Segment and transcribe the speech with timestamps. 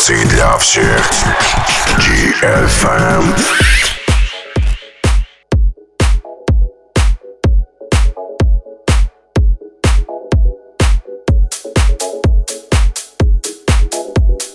[0.00, 1.10] Станции для всех.
[1.98, 3.24] GFM.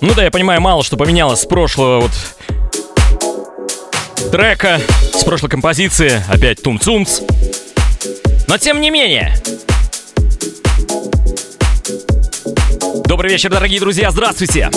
[0.02, 2.12] Ну да, я понимаю, мало что поменялось с прошлого вот
[4.32, 4.82] трека,
[5.14, 7.20] с прошлой композиции, опять тум-цумц.
[8.48, 9.36] Но тем не менее.
[13.06, 14.70] Добрый вечер, дорогие друзья, здравствуйте!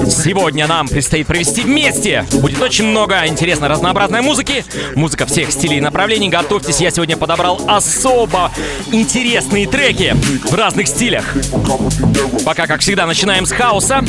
[0.08, 4.64] сегодня нам предстоит провести вместе, будет очень много интересной разнообразной музыки.
[4.96, 6.30] Музыка всех стилей и направлений.
[6.30, 8.52] Готовьтесь, я сегодня подобрал особо
[8.92, 10.16] интересные треки
[10.50, 11.26] в разных стилях.
[12.46, 14.04] Пока, как всегда, начинаем с хаоса.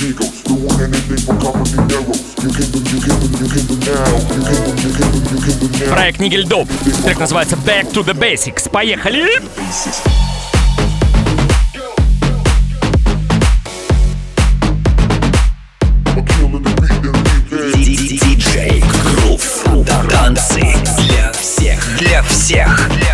[5.91, 6.69] Проект Нигельдоп.
[7.05, 8.71] Трек называется Back to the Basics.
[8.71, 9.27] Поехали!
[17.75, 19.65] Диджей Грув.
[20.11, 20.61] Танцы
[20.99, 21.99] для всех.
[21.99, 23.06] Для всех.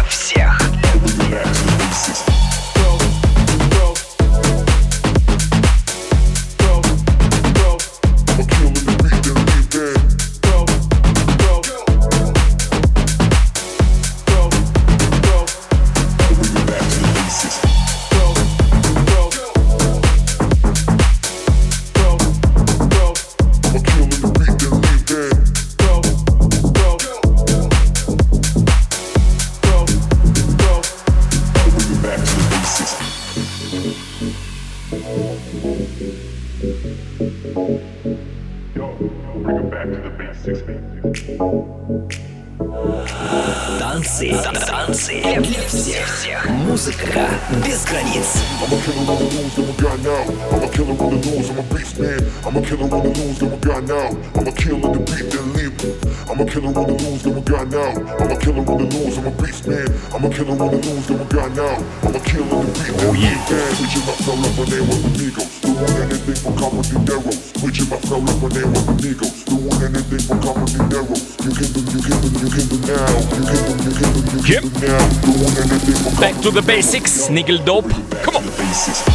[60.23, 61.83] I'ma on the news that we got now.
[62.07, 63.35] I'ma the beat oh, yeah.
[63.35, 64.07] we got.
[64.07, 65.51] My flow like when they amigos.
[65.59, 67.33] The one that they for Cabo Dinero.
[67.59, 69.43] Switching my flow like when they amigos.
[69.43, 71.15] The one that they for Cabo Dinero.
[71.43, 73.11] You can do, you can do, you can do now.
[73.19, 75.03] You can do, you can do, you can do now.
[75.27, 77.91] The one that they think for Back to the basics, niggle Dope.
[78.23, 79.12] Come on.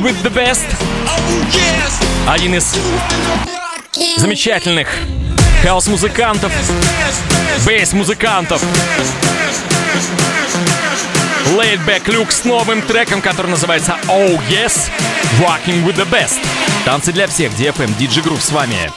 [0.00, 0.64] With the best.
[2.26, 2.74] Один из
[4.16, 4.88] замечательных
[5.62, 6.50] хаус-музыкантов,
[7.66, 8.62] bass-музыкантов.
[11.54, 14.88] Laidback Luke с новым треком, который называется Oh Yes,
[15.38, 16.38] Rocking with the Best.
[16.86, 18.90] Танцы для всех, DFM, DJ Group с вами.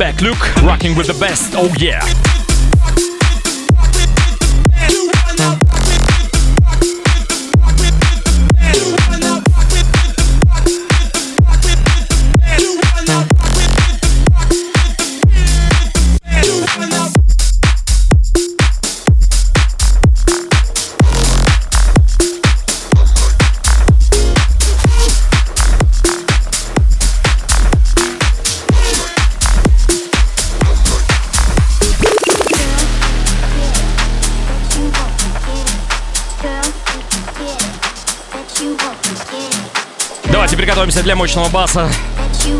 [0.00, 2.29] Back look, rocking with the best, oh yeah.
[41.00, 41.90] Приготовимся для мощного баса.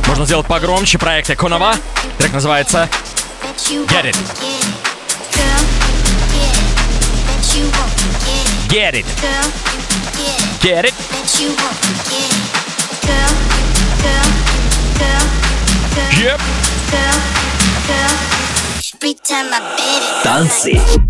[0.06, 0.98] Можно сделать погромче.
[0.98, 1.74] Проект Конова.
[2.18, 2.88] Трек называется
[3.68, 4.16] Get It.
[8.68, 9.06] Get It.
[10.62, 10.94] Get It.
[16.18, 16.40] Yep.
[20.22, 21.09] Танцы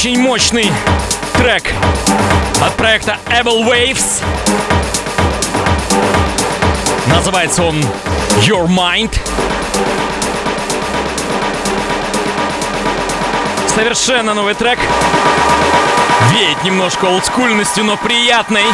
[0.00, 0.72] Очень мощный
[1.34, 1.62] трек
[2.64, 4.24] от проекта Able Waves.
[7.06, 7.76] Называется он
[8.38, 9.14] Your Mind.
[13.66, 14.78] Совершенно новый трек.
[16.32, 18.64] Веет немножко олдскульностью, но приятный.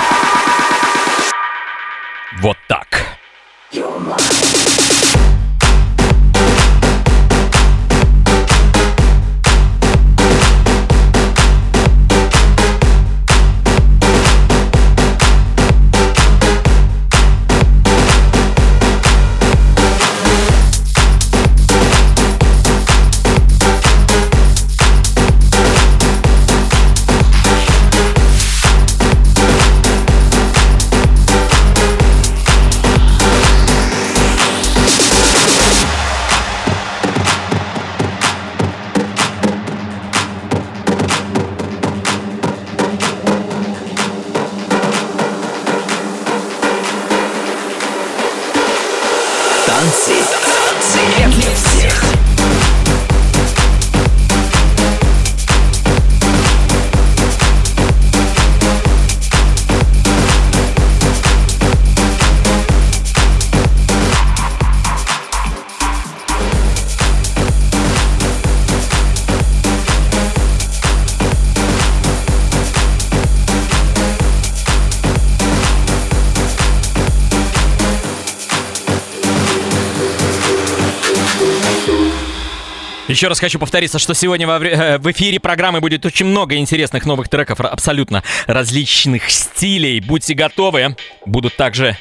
[83.17, 87.31] Еще раз хочу повториться, что сегодня э, в эфире программы будет очень много интересных новых
[87.31, 90.01] треков абсолютно различных стилей.
[90.01, 90.97] Будьте готовы.
[91.25, 91.97] Будут также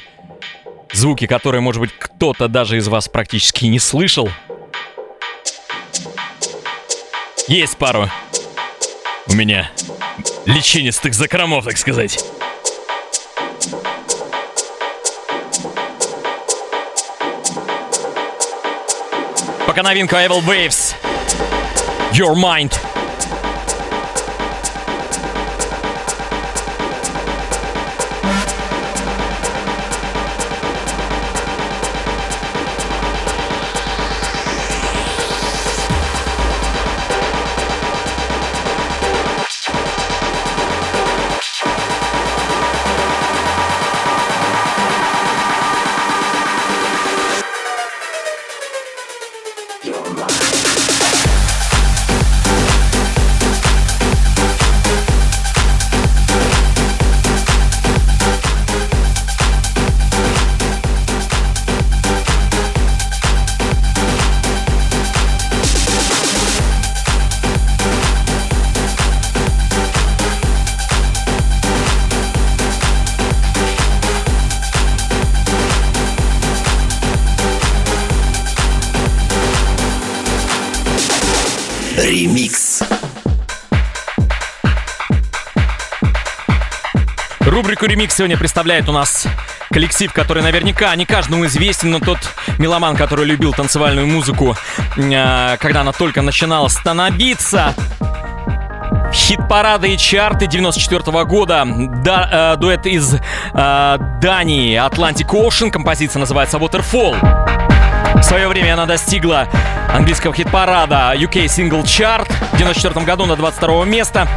[0.92, 4.28] звуки, которые, может быть, кто-то даже из вас практически не слышал.
[7.48, 8.10] Есть пару
[9.28, 9.70] у меня
[10.44, 12.22] личинистых закромов, так сказать.
[19.66, 21.05] Пока новинка Evil Waves.
[22.16, 22.95] Your Mind.
[87.56, 89.26] Рубрику «Ремикс» сегодня представляет у нас
[89.72, 92.18] коллектив, который наверняка не каждому известен, но тот
[92.58, 94.54] меломан, который любил танцевальную музыку,
[94.98, 97.74] э, когда она только начинала становиться.
[99.10, 101.66] Хит-парады и чарты 94 года.
[102.04, 103.18] Да, э, дуэт из э,
[104.20, 105.70] Дании Atlantic Ocean.
[105.70, 107.16] Композиция называется Waterfall.
[108.16, 109.48] В свое время она достигла
[109.90, 114.28] английского хит-парада UK Single Chart в 94 году на 22 место.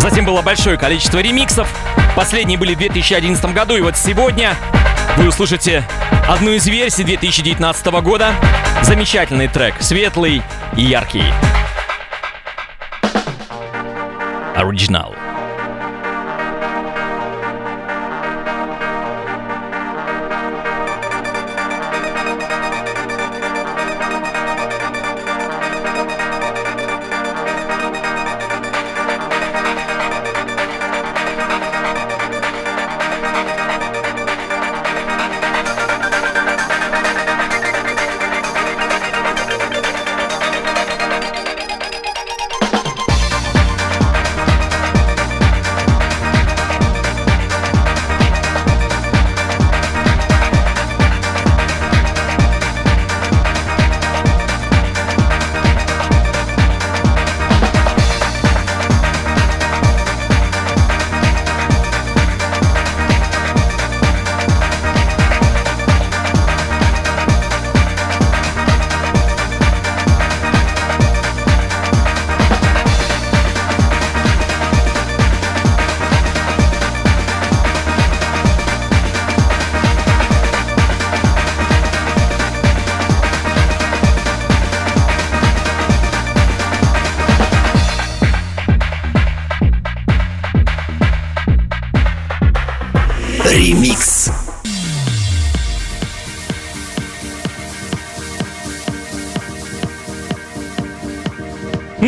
[0.00, 1.70] Затем было большое количество ремиксов.
[2.16, 3.76] Последние были в 2011 году.
[3.76, 4.56] И вот сегодня
[5.18, 5.84] вы услышите
[6.26, 8.32] одну из версий 2019 года.
[8.82, 10.42] Замечательный трек, светлый
[10.74, 11.24] и яркий.
[14.56, 15.14] Оригинал.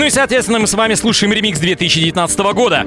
[0.03, 2.85] Ну и, соответственно, мы с вами слушаем ремикс 2019 года.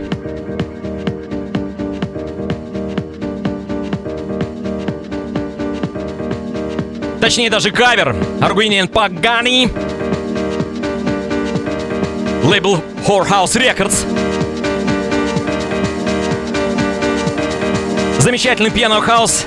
[7.21, 8.13] Точнее, даже кавер.
[8.41, 9.71] Arguinian Pagani.
[12.43, 14.05] Лейбл Whorehouse Records.
[18.19, 19.45] Замечательный пиано-хаус.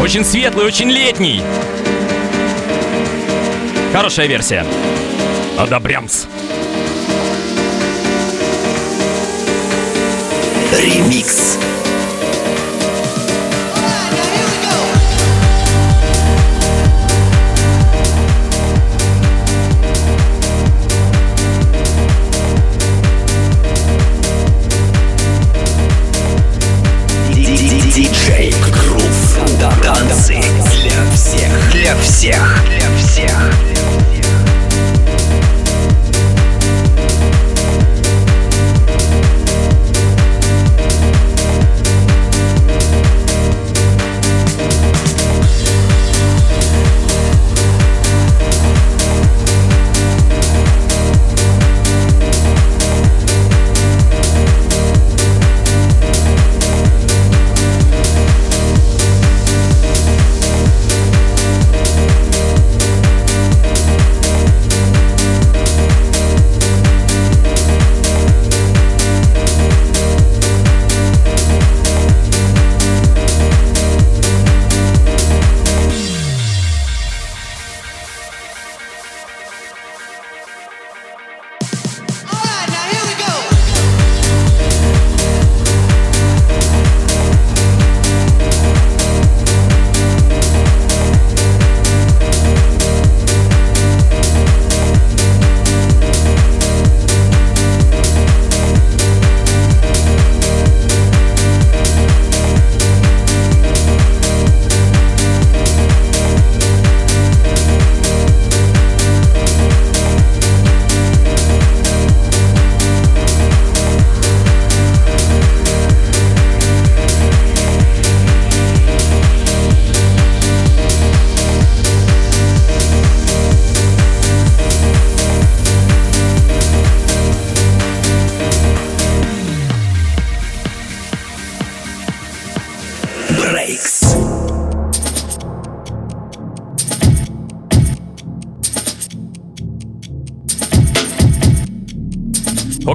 [0.00, 1.40] Очень светлый, очень летний.
[3.92, 4.66] Хорошая версия.
[5.56, 6.26] Одобрямс.
[10.76, 11.56] Ремикс.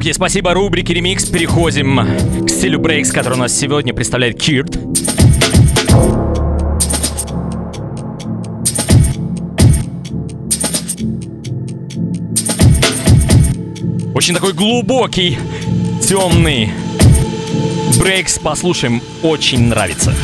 [0.09, 1.25] Окей, спасибо рубрике ремикс.
[1.25, 1.99] Переходим
[2.43, 4.75] к стилю брейкс, который у нас сегодня представляет Кирт.
[14.15, 15.37] Очень такой глубокий,
[16.01, 16.71] темный
[17.99, 18.39] брейкс.
[18.39, 20.15] Послушаем, очень нравится.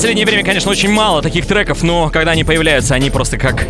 [0.00, 3.66] Последнее время, конечно, очень мало таких треков, но когда они появляются, они просто как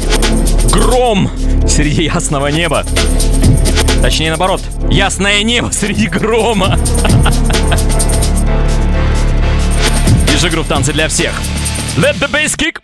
[0.71, 1.29] гром
[1.67, 2.87] среди ясного неба.
[4.01, 6.79] Точнее, наоборот, ясное небо среди грома.
[10.31, 11.33] Держи групп танцы для всех.
[11.97, 12.81] Let the bass kick.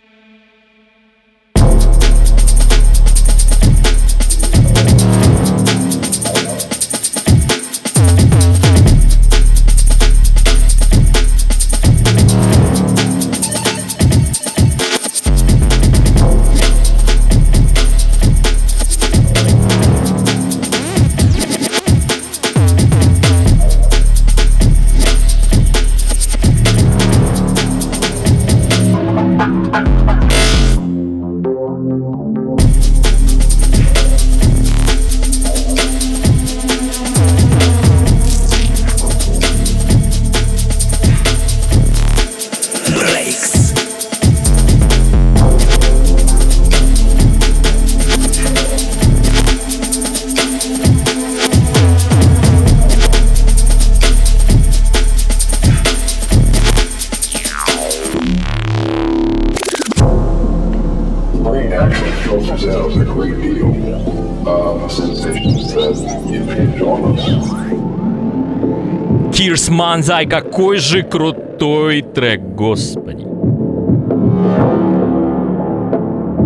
[70.07, 73.25] Манзай, какой же крутой трек, господи.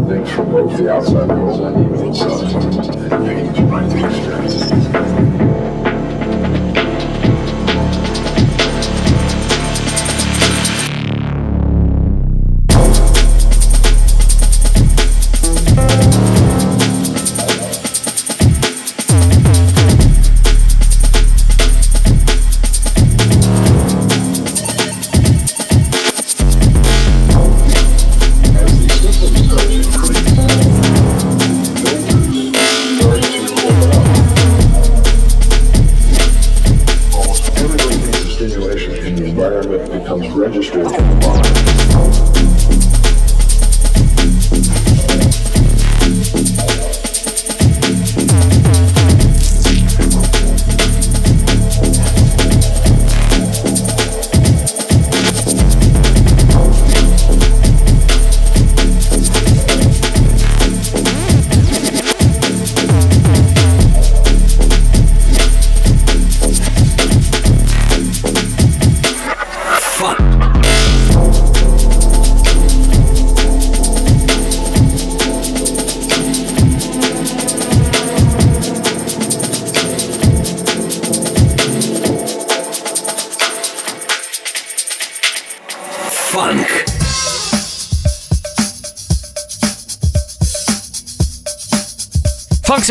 [0.07, 2.51] Things from both the outside world and even inside.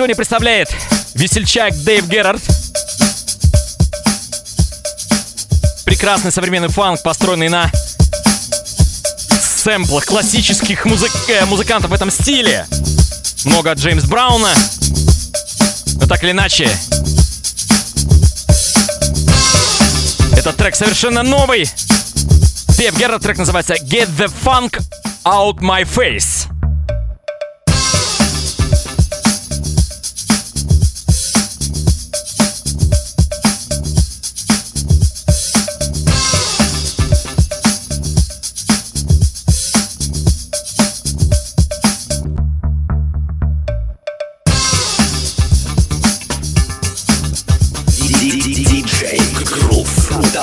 [0.00, 0.74] Сегодня представляет
[1.12, 2.40] весельчак Дэйв Герард.
[5.84, 7.70] Прекрасный современный фанк, построенный на
[9.62, 11.10] сэмплах классических музык...
[11.28, 12.66] э, музыкантов в этом стиле.
[13.44, 14.54] Много Джеймс Брауна.
[15.96, 16.64] Но так или иначе,
[20.34, 21.70] этот трек совершенно новый.
[22.78, 24.82] Дэйв Герард трек называется Get the Funk
[25.26, 26.29] Out My Face.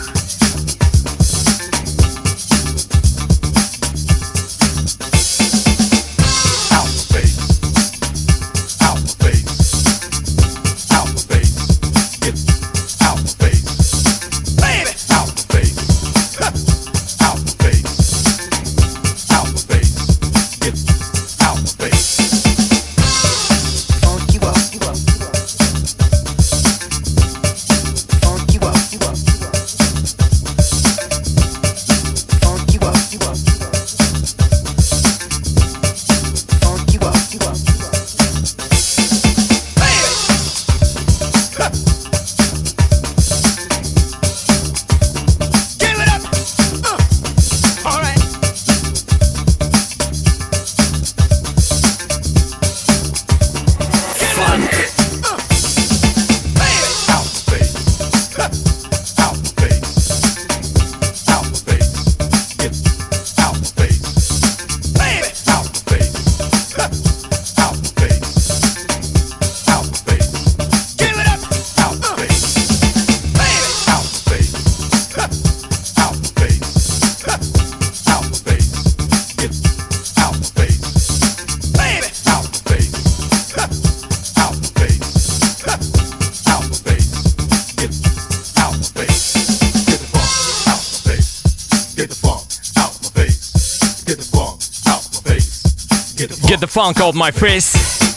[96.73, 97.75] Funk Out My Face,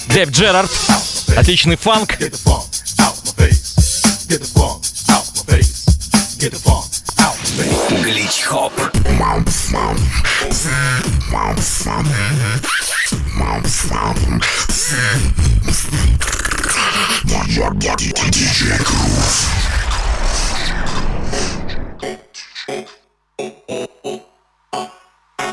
[0.08, 0.70] Дэв Джерард.
[1.36, 2.16] Отличный фанк.
[8.02, 8.72] Глич Хоп.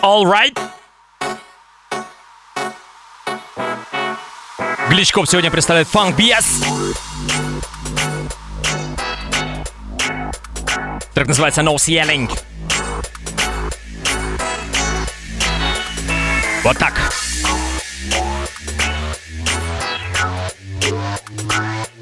[0.01, 0.82] All right.
[4.93, 6.63] Беличков сегодня представляет Funk BS.
[11.15, 12.29] Трек называется No Yelling.
[16.63, 16.93] Вот так.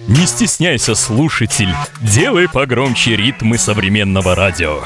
[0.10, 4.82] Не стесняйся, слушатель, делай погромче ритмы современного радио.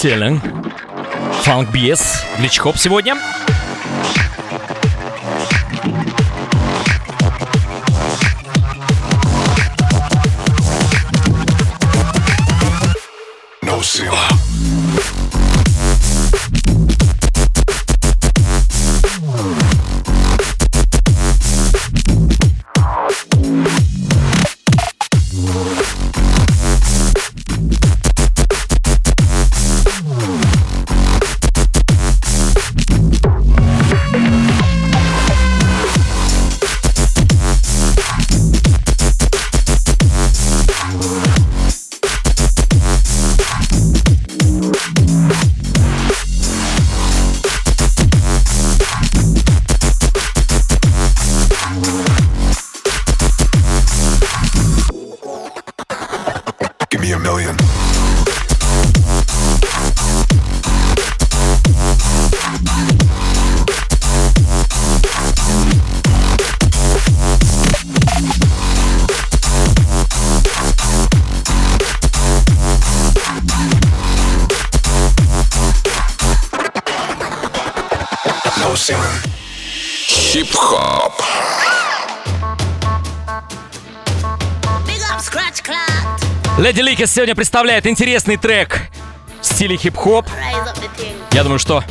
[0.00, 0.40] Селен.
[1.42, 2.24] Фанк Биес.
[2.38, 3.16] Лич Хоп сегодня.
[80.08, 81.12] Хип-хоп.
[86.56, 88.88] Леди Ликис сегодня представляет интересный трек
[89.42, 90.26] в стиле хип-хоп.
[91.32, 91.84] Я думаю, что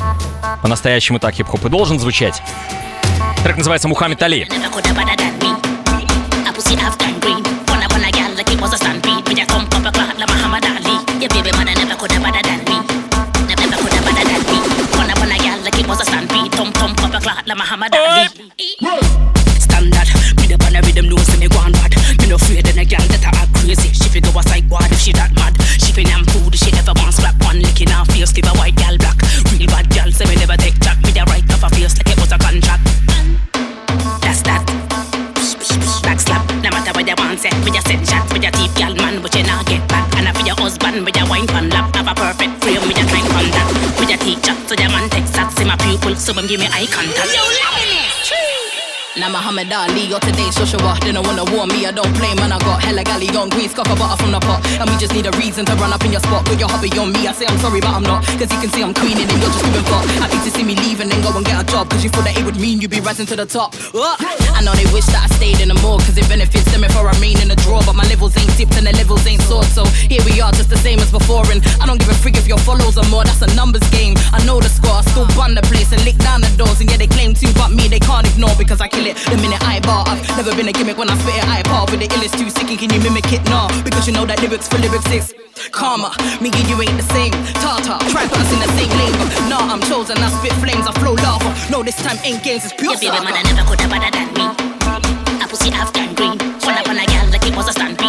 [0.64, 2.42] по-настоящему так хип-хоп и должен звучать.
[3.44, 4.50] Трек называется «Мухаммед Али».
[49.48, 51.00] Muhammad Ali or today's Joshua.
[51.00, 52.52] They don't wanna warn me, I don't play, man.
[52.52, 54.60] I got hella galley on grease, cock a butter from the pot.
[54.76, 56.44] And we just need a reason to run up in your spot.
[56.44, 57.24] Put your hobby on me.
[57.24, 58.28] I say I'm sorry, but I'm not.
[58.36, 60.04] Cause you can see I'm queening and you're just giving fuck.
[60.20, 61.88] Happy to see me leave and then go and get a job.
[61.88, 63.72] Cause you thought that it would mean you'd be rising to the top.
[63.96, 64.20] Ugh.
[64.52, 66.04] I know they wish that I stayed in the morgue.
[66.04, 67.80] Cause it benefits them if I remain in the draw.
[67.88, 69.72] But my levels ain't dipped and the levels ain't soared.
[69.72, 71.48] So here we are, just the same as before.
[71.56, 73.24] And I don't give a frig if your follows are more.
[73.24, 74.20] That's a numbers game.
[74.36, 75.00] I know the score.
[75.00, 76.84] I still bun the place and lick down the doors.
[76.84, 79.37] And yeah, they claim to, but me, they can't ignore because I kill it the
[79.42, 80.04] minute I bar.
[80.08, 82.50] I've never been a gimmick when I spit it, I part with the illest too
[82.50, 82.70] sick.
[82.70, 83.44] And can you mimic it?
[83.50, 85.34] Nah, because you know that lyrics for lyrics is
[85.72, 86.14] karma.
[86.42, 87.34] Me and you ain't the same.
[87.62, 89.16] Tata, try put us in the same lane.
[89.50, 90.18] Nah, I'm chosen.
[90.18, 91.50] I spit flames, I flow lava.
[91.72, 93.26] No, this time ain't games, it's pure Your baby saga.
[93.28, 94.46] mother never could have better than me.
[95.44, 96.38] A pussy Afghan green.
[96.64, 98.07] One up on a gal like it was a stampede.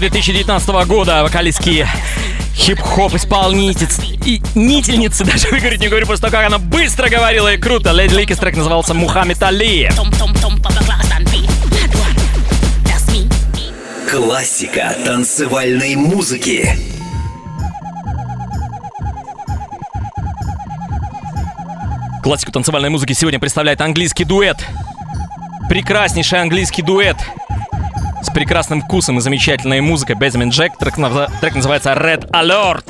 [0.00, 1.86] 2019 года, вокалистки
[2.54, 7.92] хип-хоп исполнительницы и нительницы, даже выговорить не говорю, просто как она быстро говорила и круто.
[7.92, 9.90] Леди Ликис трек назывался Мухаммед Али.
[14.10, 16.76] Классика танцевальной музыки.
[22.22, 24.66] Классику танцевальной музыки сегодня представляет английский дуэт.
[25.68, 27.18] Прекраснейший английский дуэт
[28.40, 30.16] прекрасным вкусом и замечательной музыкой.
[30.16, 30.78] Безамин Джек.
[30.78, 30.94] Трек,
[31.42, 32.89] трек называется Red Alert.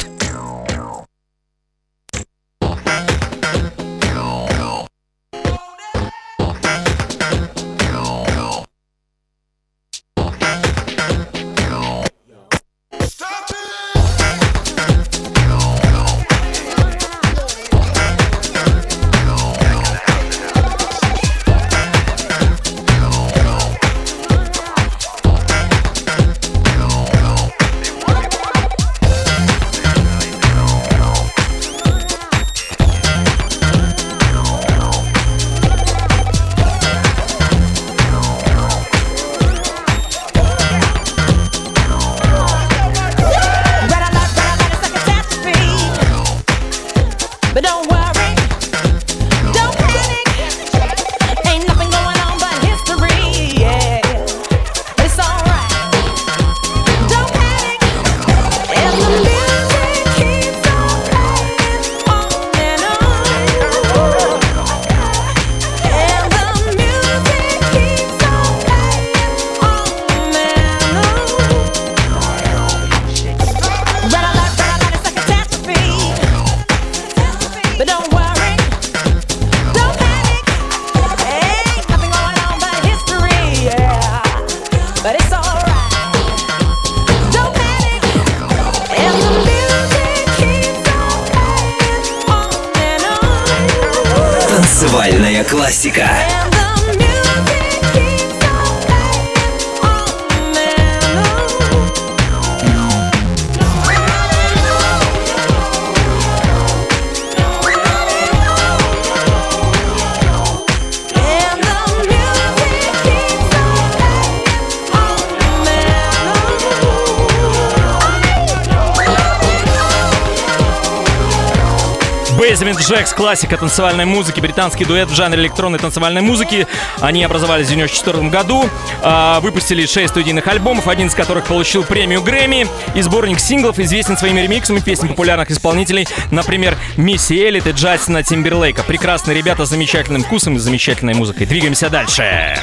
[123.31, 126.67] Классика танцевальной музыки, британский дуэт в жанре электронной танцевальной музыки.
[126.99, 128.69] Они образовались в 1994 году,
[129.05, 132.67] а, выпустили 6 студийных альбомов, один из которых получил премию Грэмми,
[132.97, 138.83] и сборник синглов известен своими ремиксами песен популярных исполнителей, например, Мисси Эллит и Джастина Тимберлейка.
[138.83, 141.47] Прекрасные ребята с замечательным вкусом и замечательной музыкой.
[141.47, 142.59] Двигаемся дальше.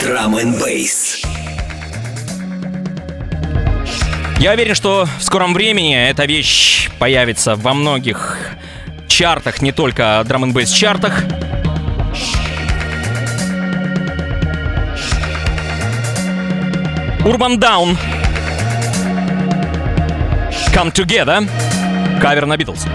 [0.00, 1.24] Драм н бейс.
[4.40, 8.52] Я уверен, что в скором времени эта вещь появится во многих
[9.06, 11.24] чартах, не только драм н чартах.
[17.22, 17.98] Urban Down.
[20.72, 21.46] Come Together.
[22.22, 22.86] Кавер на Битлз.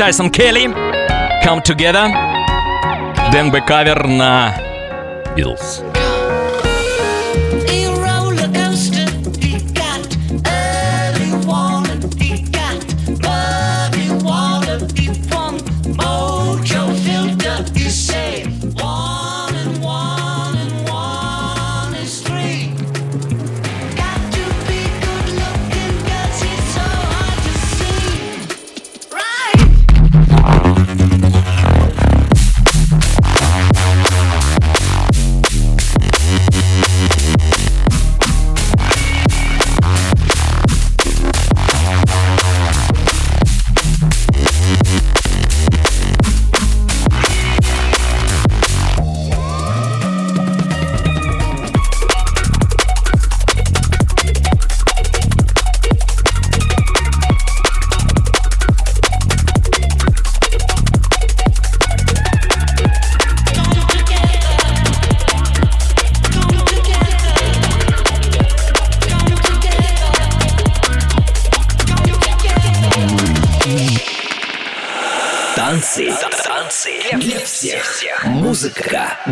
[0.00, 0.66] Featuring Tyson Kelly.
[1.42, 2.08] Come Together.
[3.32, 4.54] ДНБ кавер на
[5.36, 5.89] Beatles.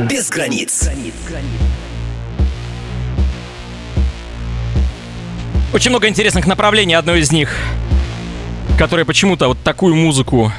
[0.06, 0.88] Без границ.
[5.72, 6.94] Очень много интересных направлений.
[6.94, 7.56] Одно из них,
[8.78, 10.52] которое почему-то вот такую музыку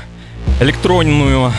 [0.60, 1.54] электронную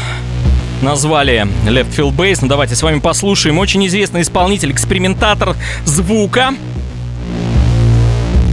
[0.83, 2.39] назвали Left Field Bass.
[2.43, 3.59] Ну давайте с вами послушаем.
[3.59, 6.55] Очень известный исполнитель, экспериментатор звука.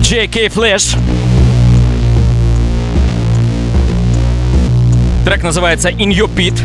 [0.01, 0.47] J.K.
[0.47, 0.97] Flash.
[5.25, 6.57] Трек называется In Your Pit.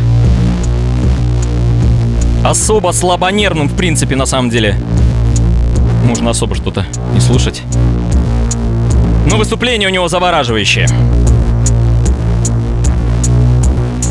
[2.45, 4.77] Особо слабонервным, в принципе, на самом деле.
[6.05, 6.85] Можно особо что-то
[7.15, 7.63] не слушать.
[9.31, 10.87] Но выступление у него завораживающее.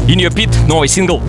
[0.08, 1.22] In Your Pit, новый сингл.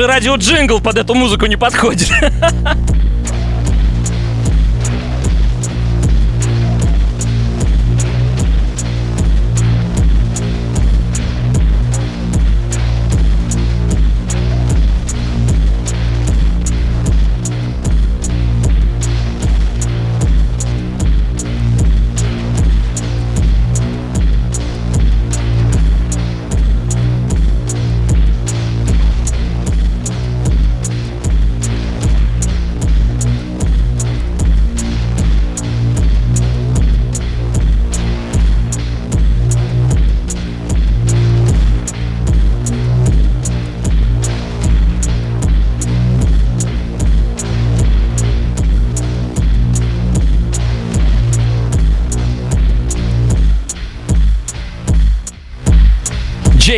[0.00, 2.10] Даже радиоджингл под эту музыку не подходит.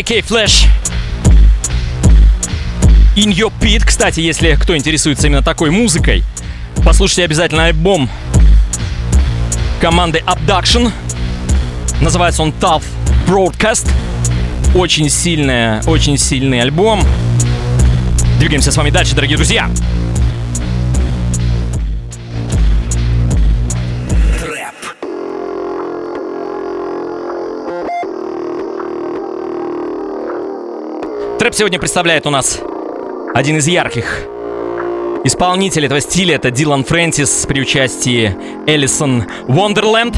[0.03, 0.67] JK Flash.
[3.15, 3.85] In Your Pit.
[3.87, 6.25] Кстати, если кто интересуется именно такой музыкой,
[6.85, 8.11] послушайте обязательно альбом
[9.81, 10.91] команды Abduction.
[12.01, 12.83] Называется он Tough
[13.29, 13.89] Broadcast.
[14.75, 17.05] Очень сильная, очень сильный альбом.
[18.41, 19.67] Двигаемся с вами дальше, дорогие друзья.
[19.67, 19.92] Рэп.
[31.53, 32.61] Трэп сегодня представляет у нас
[33.35, 34.23] один из ярких
[35.25, 36.37] исполнителей этого стиля.
[36.37, 38.35] Это Дилан Фрэнсис при участии
[38.67, 40.17] Элисон Вондерленд.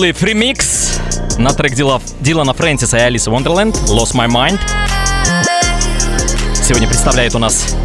[0.00, 0.98] Wildlife Remix
[1.38, 4.58] на трек Дила- Дилана Фрэнсиса и Алисы Wonderland Lost My Mind.
[6.54, 7.76] Сегодня представляет у нас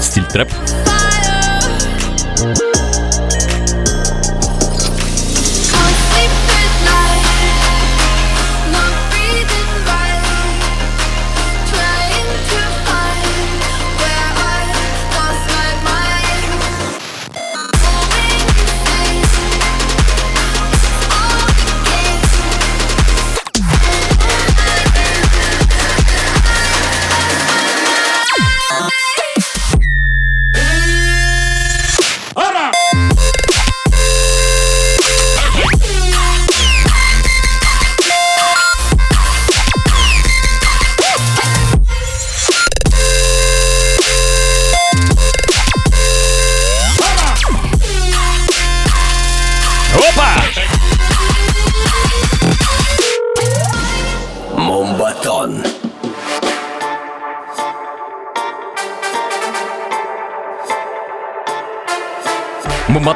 [0.00, 0.50] стиль трэп.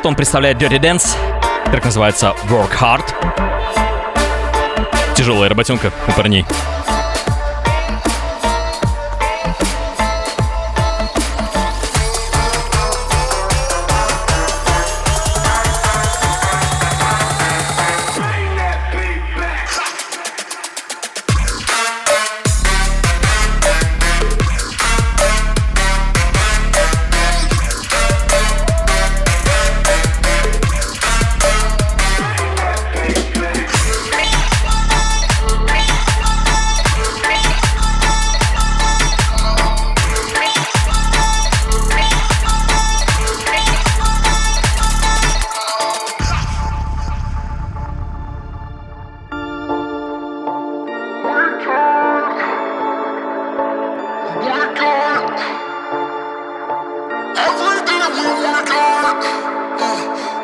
[0.06, 1.16] Бумбатон представляет Dirty Dance.
[1.72, 3.12] Трек называется Work Hard.
[5.16, 6.44] Тяжелая работенка у парней.
[54.38, 54.44] Every
[57.86, 60.35] day we work hard.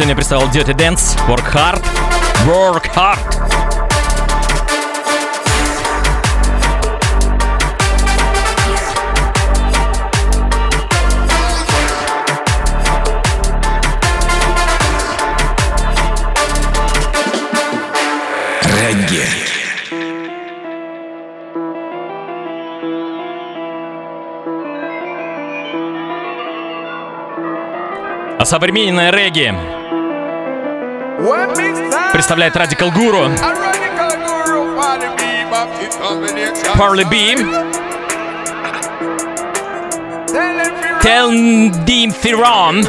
[0.00, 1.84] Сегодня представил Dirty Dance, Work Hard,
[2.46, 3.18] Work Hard.
[28.42, 29.79] Современное регги
[32.20, 33.30] представляет Radical Guru,
[36.76, 37.34] Parley B,
[41.00, 42.84] Teldim Firon,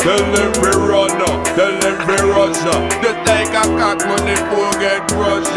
[0.00, 1.72] Tell them we run up, tell
[2.30, 2.82] rush up.
[3.02, 5.12] Just like a cock when the poor get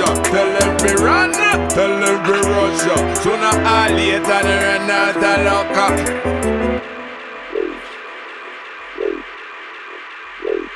[0.08, 0.18] up.
[0.34, 0.50] Tell
[0.84, 1.32] we run
[1.70, 3.18] tell rush up.
[3.24, 5.96] Sooner or later they run out of luck up.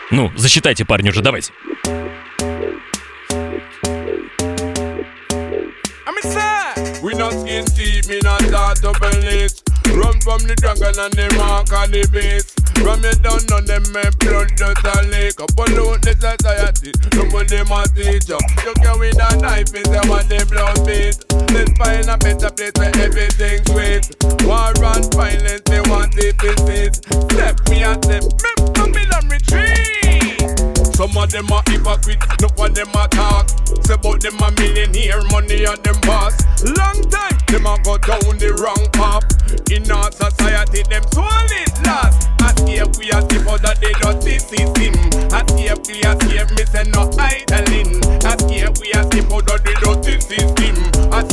[0.10, 1.52] Ну, засчитайте, парни, уже давайте.
[7.04, 9.64] We not skin deep, me not start to police.
[9.96, 12.67] Run from the jungle and the mark of the beast.
[12.84, 15.40] From you down on them men blood just a leak.
[15.40, 18.40] Up pollute the society, nobody my teacher.
[18.66, 21.18] You can with a knife in the one the blood beat.
[21.54, 24.04] Let's find a better place where everything's sweet.
[24.46, 26.58] War and violence, they want it to.
[27.34, 30.07] Step me and step, me Babylon retreat.
[31.08, 33.48] Some of them are hypocrite, no one them a talk.
[33.88, 36.36] Say about them a millionaire, money on them boss.
[36.68, 39.24] Long time, them a go down the wrong path.
[39.72, 42.28] In our society, them soul is lost.
[42.44, 45.00] As here we are out of the dirty system.
[45.56, 48.04] Here we are skip, me say no idling.
[48.28, 50.76] As here we are out of the dirty system.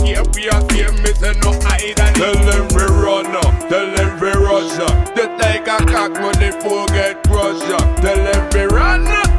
[0.06, 2.14] Here we are skip, me say no idling.
[2.14, 5.18] Tell them we run up, tell them we rush up.
[5.18, 8.00] Just like a cock when the fool get up.
[8.00, 8.62] Tell them we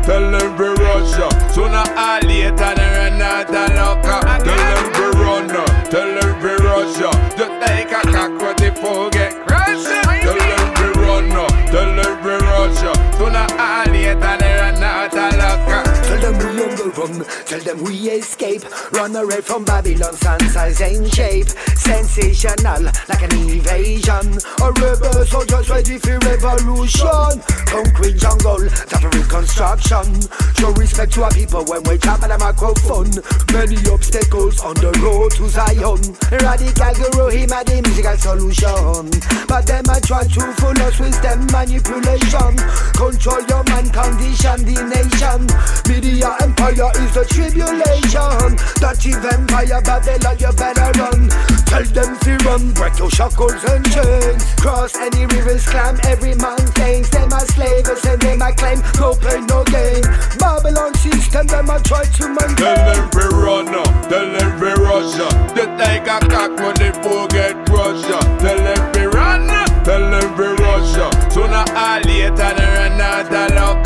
[0.06, 2.75] Tell every Russia, sooner or later
[17.06, 18.64] run, tell them we escape.
[18.92, 21.48] Run away from Babylon, Sansa's in shape.
[21.78, 24.40] Sensational, like an invasion.
[24.62, 27.42] A rebel soldiers ready for revolution.
[27.66, 30.22] Concrete jungle, that reconstruction.
[30.58, 33.12] Show respect to our people when we tap at a microphone.
[33.54, 36.02] Many obstacles on the road to Zion.
[36.32, 39.12] Radical guru, him had the musical solution.
[39.48, 42.56] But them I try to fool us with them manipulation.
[42.96, 45.46] Control your mind, condition the nation.
[45.88, 48.56] Media empire is the tribulation.
[48.80, 51.30] Dirty vampire Babylon, you better run.
[51.66, 54.44] Tell them to run, break your shackles and chains.
[54.56, 57.04] Cross any rivers, climb every mountain.
[57.12, 60.04] Them a slaves and them a claim no pain, no gain.
[60.40, 62.58] Babylon system, them a try to Tell maintain.
[62.58, 65.36] them we run up, tell them we rush up.
[65.56, 68.08] Just like a cock when the fool get crushed.
[68.42, 70.96] Tell them we run uh, tell them we rush.
[71.34, 73.85] Sooner or later they run out of luck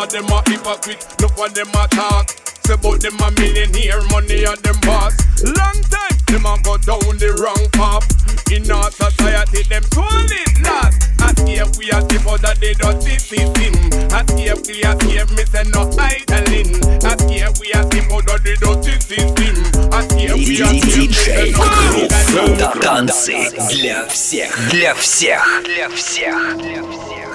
[0.00, 2.30] of them are hypocrite, no one them a talk.
[2.64, 5.14] Say about them a millionaire, money on them boss.
[5.44, 8.04] Long time, them a go down the wrong path.
[8.50, 11.06] In our society, them soul is lost.
[11.20, 13.74] As here we are skip out of the dirty system.
[14.10, 16.72] As here we are skip, me say no idling.
[17.04, 19.56] As here we are skip out of the dirty system.
[19.92, 22.80] As here we are skip, me say no idling.
[22.80, 24.70] Танцы для всех.
[24.70, 25.42] Для всех.
[25.64, 26.56] Для всех.
[26.58, 27.29] Для всех.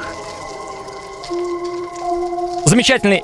[2.66, 3.22] Замечательный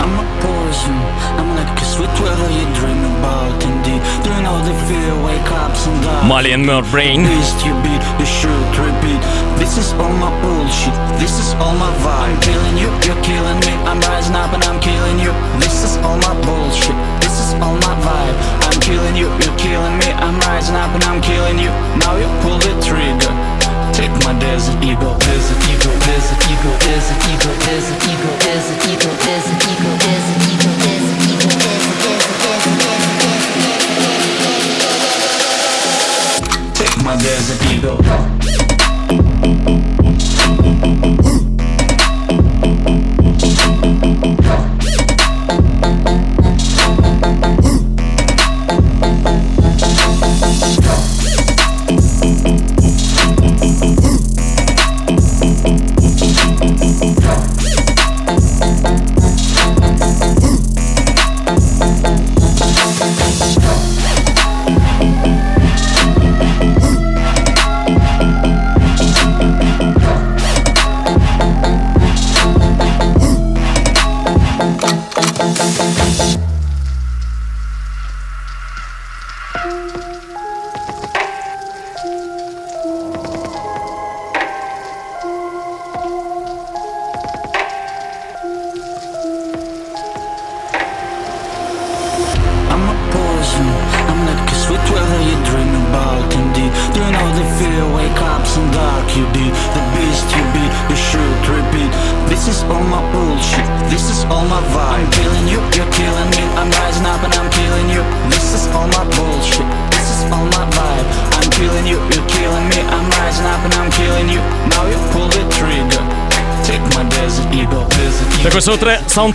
[0.00, 0.96] I'm a poison.
[1.38, 4.02] I'm like a sweet weather you dream about indeed.
[4.22, 5.10] Do you know the fear?
[5.24, 6.28] Wake up and die.
[6.28, 7.24] Molly and Murd Brain.
[7.24, 9.22] Least you beat, you should repeat.
[9.56, 10.92] This is all my bullshit.
[11.18, 12.36] This is all my vibe.
[12.36, 13.72] I'm killing you, you're killing me.
[13.88, 15.32] I'm rising up and I'm killing you.
[15.58, 16.96] This is all my bullshit.
[17.22, 18.36] This is all my vibe.
[18.66, 20.12] I'm killing you, you're killing me.
[20.20, 21.70] I'm rising up and I'm killing you.
[22.02, 23.32] Now you pull the trigger.
[23.99, 29.47] Take my there's ego, Desert ego, there's ego, Desert ego, there's ego, Desert ego, there's
[29.67, 30.79] ego, Desert ego,
[37.19, 38.38] there's an ego, ego.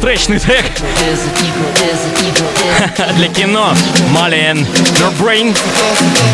[0.04, 0.66] тречный трек
[3.16, 3.72] для кино.
[4.12, 4.66] Malian
[4.98, 5.54] Your Brain,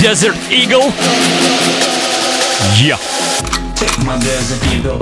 [0.02, 0.92] Desert Eagle.
[2.74, 2.98] Yeah.
[3.76, 4.98] Take my desert eagle.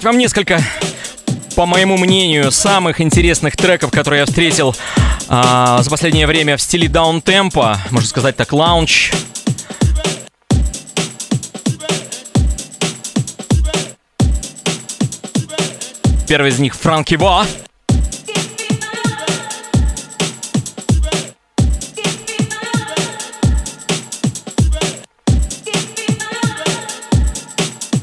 [0.00, 0.62] Сыграть вам несколько,
[1.56, 4.74] по моему мнению, самых интересных треков, которые я встретил
[5.28, 9.12] а, за последнее время в стиле даунтемпа, можно сказать так, лаунч.
[16.26, 17.44] Первый из них Франки Во.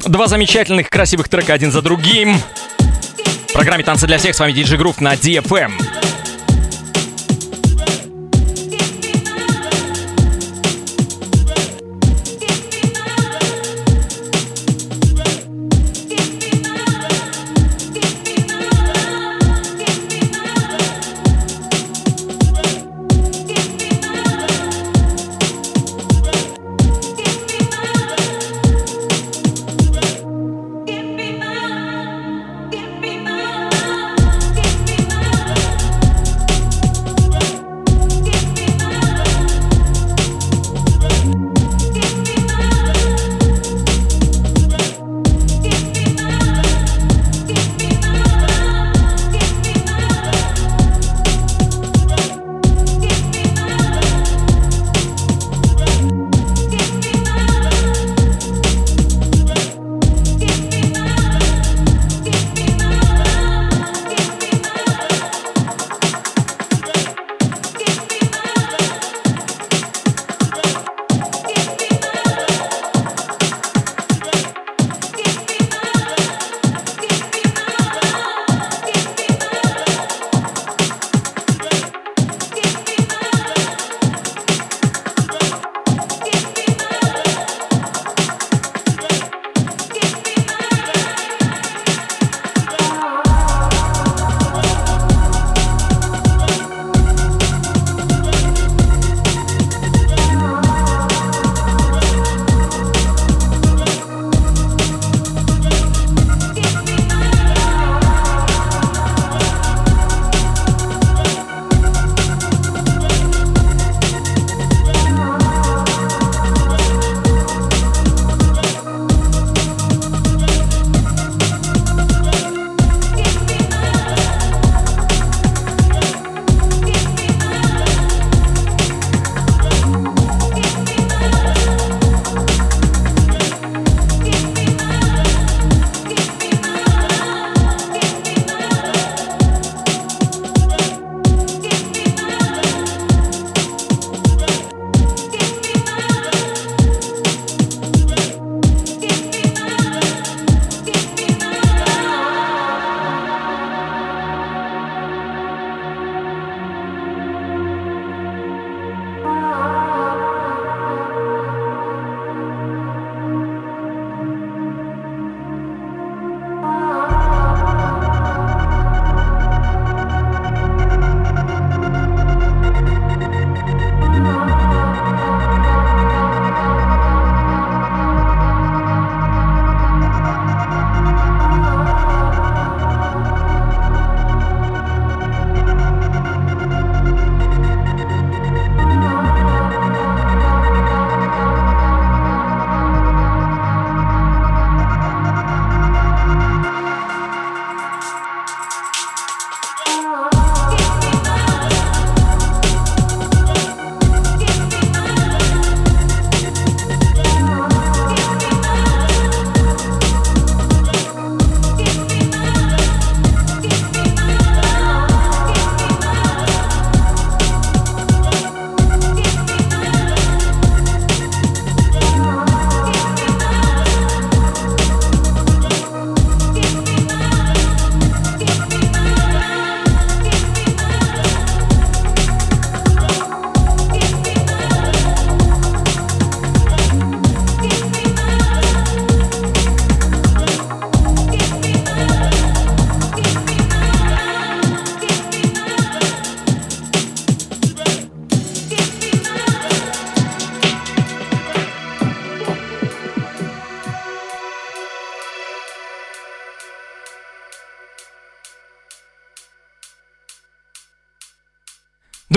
[0.08, 2.34] Два замечательных, красивых трека один за другим.
[3.48, 5.72] В программе «Танцы для всех» с вами Диджи Грув на DFM.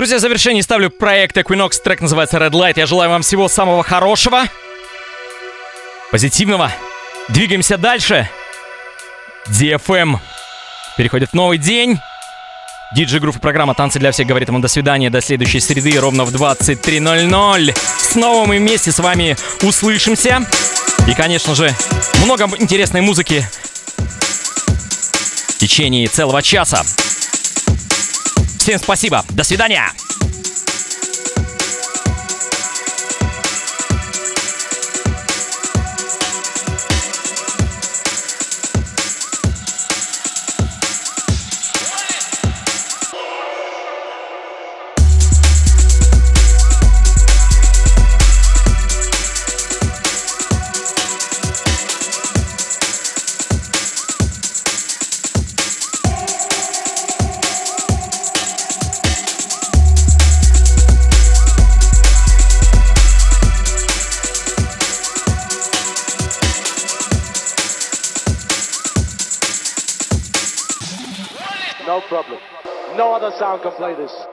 [0.01, 1.73] Друзья, в завершении ставлю проект Equinox.
[1.83, 2.73] Трек называется Red Light.
[2.75, 4.45] Я желаю вам всего самого хорошего,
[6.09, 6.71] позитивного.
[7.29, 8.27] Двигаемся дальше.
[9.47, 10.17] DFM
[10.97, 11.99] переходит в новый день.
[12.95, 16.33] Диджей группа программа «Танцы для всех» говорит ему до свидания, до следующей среды ровно в
[16.33, 17.77] 23.00.
[17.99, 20.41] Снова мы вместе с вами услышимся.
[21.07, 21.71] И, конечно же,
[22.25, 23.45] много интересной музыки
[25.49, 26.83] в течение целого часа.
[28.61, 29.91] Всем спасибо, до свидания!
[71.91, 72.39] No problem.
[72.95, 74.25] No other sound can play this.